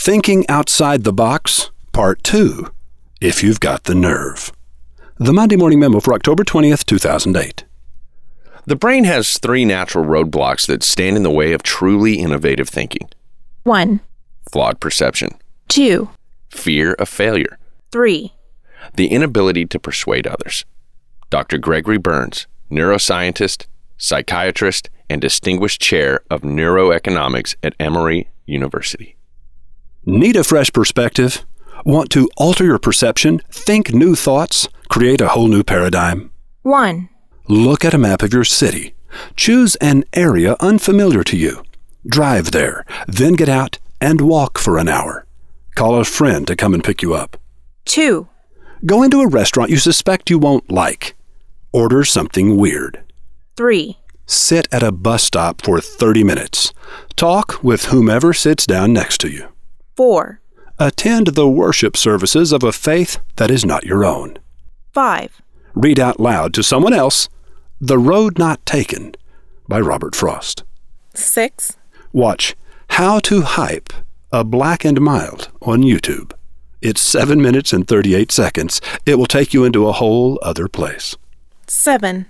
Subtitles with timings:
[0.00, 2.70] Thinking Outside the Box, Part 2,
[3.20, 4.52] if you've got the nerve.
[5.16, 7.64] The Monday Morning Memo for October 20th, 2008.
[8.64, 13.10] The brain has three natural roadblocks that stand in the way of truly innovative thinking
[13.64, 13.98] 1,
[14.50, 16.08] flawed perception, 2,
[16.48, 17.58] fear of failure,
[17.90, 18.32] 3.
[18.94, 20.64] the inability to persuade others.
[21.28, 21.58] Dr.
[21.58, 23.66] Gregory Burns, neuroscientist,
[23.98, 29.16] psychiatrist, and distinguished chair of neuroeconomics at Emory University.
[30.10, 31.44] Need a fresh perspective?
[31.84, 36.30] Want to alter your perception, think new thoughts, create a whole new paradigm?
[36.62, 37.10] 1,
[37.46, 38.94] Look at a map of your city.
[39.36, 41.62] Choose an area unfamiliar to you.
[42.06, 45.26] Drive there, then get out and walk for an hour.
[45.74, 47.36] Call a friend to come and pick you up.
[47.84, 48.26] 2,
[48.86, 51.16] Go into a restaurant you suspect you won't like.
[51.70, 53.02] Order something weird.
[53.58, 56.72] 3, Sit at a bus stop for 30 minutes.
[57.14, 59.48] Talk with whomever sits down next to you.
[59.98, 60.40] 4,
[60.78, 64.38] Attend the worship services of a faith that is not your own.
[64.92, 65.42] 5,
[65.74, 67.28] Read out loud to someone else
[67.80, 69.16] The Road Not Taken
[69.66, 70.62] by Robert Frost.
[71.14, 71.78] 6,
[72.12, 72.54] Watch
[72.90, 73.92] How to Hype
[74.30, 76.32] a Black and Mild on YouTube.
[76.80, 78.80] It's 7 minutes and 38 seconds.
[79.04, 81.16] It will take you into a whole other place.
[81.66, 82.26] 7,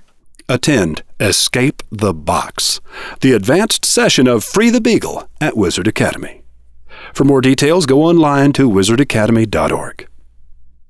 [0.49, 2.81] Attend Escape the Box,
[3.21, 6.45] the advanced session of Free the Beagle at Wizard Academy.
[7.13, 10.09] For more details, go online to wizardacademy.org.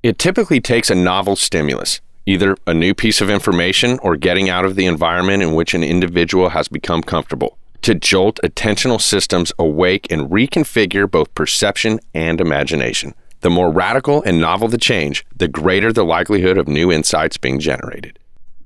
[0.01, 4.65] It typically takes a novel stimulus, either a new piece of information or getting out
[4.65, 10.11] of the environment in which an individual has become comfortable, to jolt attentional systems awake
[10.11, 13.13] and reconfigure both perception and imagination.
[13.41, 17.59] The more radical and novel the change, the greater the likelihood of new insights being
[17.59, 18.19] generated.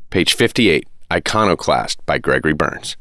[0.10, 2.98] Page 58, Iconoclast by Gregory Burns.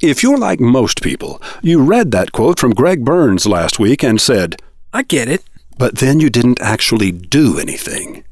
[0.00, 4.20] If you're like most people, you read that quote from Greg Burns last week and
[4.20, 4.56] said,
[4.92, 5.42] I get it.
[5.78, 8.22] but then you didn't actually do anything.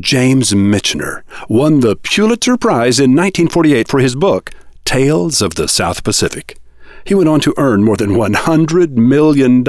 [0.00, 4.50] James Michener won the Pulitzer Prize in 1948 for his book,
[4.84, 6.58] Tales of the South Pacific.
[7.06, 9.66] He went on to earn more than $100 million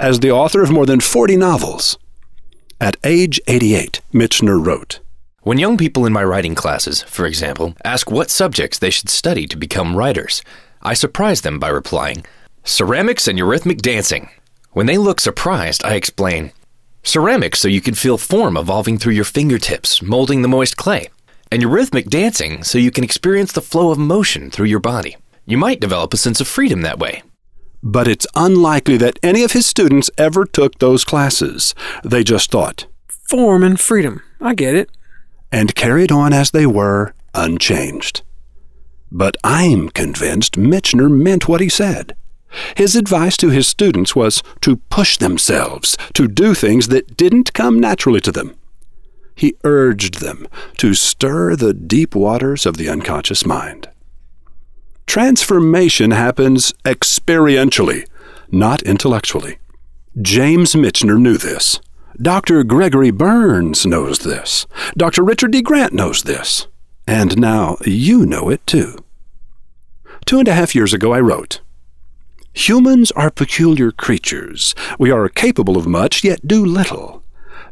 [0.00, 1.98] as the author of more than 40 novels.
[2.80, 5.00] At age 88, Michener wrote,
[5.48, 9.46] When young people in my writing classes, for example, ask what subjects they should study
[9.46, 10.42] to become writers,
[10.82, 12.26] I surprise them by replying,
[12.64, 14.28] Ceramics and Eurythmic Dancing.
[14.72, 16.52] When they look surprised, I explain,
[17.02, 21.08] Ceramics so you can feel form evolving through your fingertips, molding the moist clay,
[21.50, 25.16] and Eurythmic Dancing so you can experience the flow of motion through your body.
[25.46, 27.22] You might develop a sense of freedom that way.
[27.82, 31.74] but it's unlikely that any of his students ever took those classes.
[32.04, 32.84] They just thought,
[33.30, 34.20] Form and freedom.
[34.42, 34.90] I get it.
[35.50, 38.22] And carried on as they were, unchanged.
[39.10, 42.14] But I'm convinced Michener meant what he said.
[42.76, 47.78] His advice to his students was to push themselves, to do things that didn't come
[47.78, 48.54] naturally to them.
[49.34, 50.48] He urged them
[50.78, 53.88] to stir the deep waters of the unconscious mind.
[55.06, 58.06] Transformation happens experientially,
[58.50, 59.58] not intellectually.
[60.20, 61.80] James Michener knew this.
[62.20, 62.64] Dr.
[62.64, 64.66] Gregory Burns knows this.
[64.96, 65.22] Dr.
[65.22, 65.62] Richard D.
[65.62, 66.66] Grant knows this.
[67.06, 69.04] And now you know it too.
[70.24, 71.60] Two and a half years ago, I wrote
[72.54, 74.74] Humans are peculiar creatures.
[74.98, 77.22] We are capable of much, yet do little.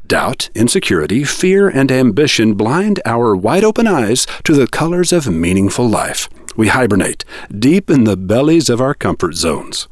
[0.07, 5.89] Doubt, insecurity, fear, and ambition blind our wide open eyes to the colors of meaningful
[5.89, 6.29] life.
[6.57, 9.89] We hibernate deep in the bellies of our comfort zones.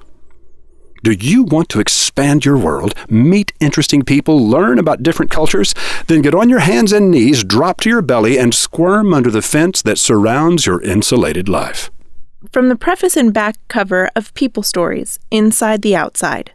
[1.04, 5.74] Do you want to expand your world, meet interesting people, learn about different cultures?
[6.06, 9.42] Then get on your hands and knees, drop to your belly, and squirm under the
[9.42, 11.90] fence that surrounds your insulated life.
[12.50, 16.52] From the preface and back cover of People Stories, Inside the Outside.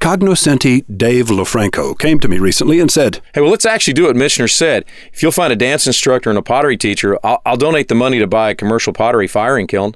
[0.00, 4.16] Cognoscenti Dave LaFranco came to me recently and said, Hey, well, let's actually do what
[4.16, 4.84] Michener said.
[5.12, 8.18] If you'll find a dance instructor and a pottery teacher, I'll, I'll donate the money
[8.18, 9.94] to buy a commercial pottery firing kiln.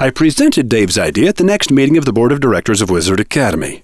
[0.00, 3.18] I presented Dave's idea at the next meeting of the Board of Directors of Wizard
[3.18, 3.82] Academy.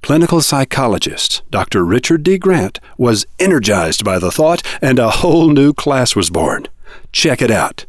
[0.00, 1.84] Clinical psychologist Dr.
[1.84, 2.38] Richard D.
[2.38, 6.68] Grant was energized by the thought, and a whole new class was born.
[7.12, 7.84] Check it out.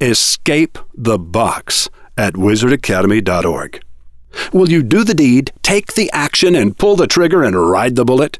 [0.00, 3.82] Escape the Box at wizardacademy.org.
[4.54, 8.04] Will you do the deed, take the action, and pull the trigger and ride the
[8.06, 8.38] bullet?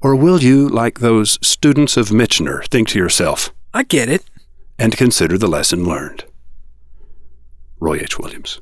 [0.00, 4.22] Or will you, like those students of Michener, think to yourself I get it.
[4.78, 6.24] and consider the lesson learned?
[7.86, 8.18] Roy H.
[8.18, 8.60] Williams.